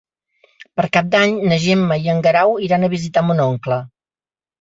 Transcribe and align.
Per 0.79 0.85
Cap 0.95 1.11
d'Any 1.15 1.35
na 1.51 1.59
Gemma 1.65 1.97
i 2.05 2.09
en 2.13 2.21
Guerau 2.29 2.55
iran 2.69 2.87
a 2.87 2.89
visitar 2.95 3.23
mon 3.27 3.43
oncle. 3.45 3.79